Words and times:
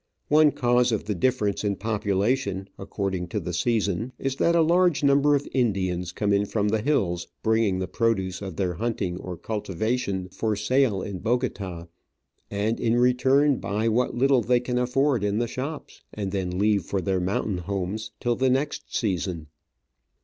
One 0.29 0.49
cause 0.51 0.91
of 0.91 1.05
the 1.05 1.13
difference 1.13 1.63
in 1.63 1.75
population 1.75 2.69
according 2.79 3.27
to 3.27 3.39
the 3.39 3.53
season 3.53 4.13
is 4.17 4.37
that 4.37 4.55
a 4.55 4.61
large 4.63 5.03
number 5.03 5.35
of 5.35 5.47
Indians 5.53 6.11
come 6.11 6.33
in 6.33 6.47
from 6.47 6.69
the 6.69 6.81
hills 6.81 7.27
bringing 7.43 7.77
the 7.77 7.87
produce 7.87 8.41
of 8.41 8.55
their 8.55 8.73
hunting 8.73 9.17
or 9.19 9.37
cultivation 9.37 10.27
for 10.29 10.55
sale 10.55 11.03
in 11.03 11.19
Bogota, 11.19 11.85
and 12.49 12.79
in 12.79 12.97
return 12.97 13.59
buy 13.59 13.87
what 13.87 14.15
little 14.15 14.41
they 14.41 14.59
can 14.59 14.79
afford 14.79 15.23
in 15.23 15.37
the 15.37 15.47
shops, 15.47 16.01
and 16.11 16.31
then 16.31 16.57
leave 16.57 16.81
for 16.81 16.99
their 16.99 17.19
mountain 17.21 17.59
homes 17.59 18.09
till 18.19 18.35
the 18.35 18.49
next 18.49 18.95
season. 18.95 19.49